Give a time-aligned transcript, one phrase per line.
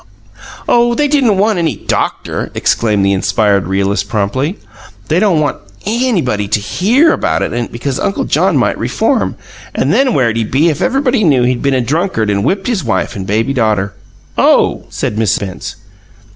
[0.67, 4.57] "Oh, they didn't want any DOCTOR," exclaimed the inspired realist promptly.
[5.09, 9.35] "They don't want anybody to HEAR about it because Uncle John might reform
[9.75, 12.83] and then where'd he be if everybody knew he'd been a drunkard and whipped his
[12.83, 13.93] wife and baby daughter?"
[14.39, 15.75] "Oh!" said Miss Spence.